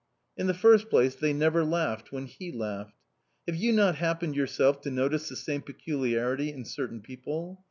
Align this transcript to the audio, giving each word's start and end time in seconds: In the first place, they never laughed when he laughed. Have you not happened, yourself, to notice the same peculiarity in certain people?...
In 0.35 0.47
the 0.47 0.55
first 0.55 0.89
place, 0.89 1.13
they 1.13 1.31
never 1.31 1.63
laughed 1.63 2.11
when 2.11 2.25
he 2.25 2.51
laughed. 2.51 2.95
Have 3.47 3.55
you 3.55 3.71
not 3.71 3.97
happened, 3.97 4.35
yourself, 4.35 4.81
to 4.81 4.89
notice 4.89 5.29
the 5.29 5.35
same 5.35 5.61
peculiarity 5.61 6.51
in 6.51 6.65
certain 6.65 7.01
people?... 7.01 7.59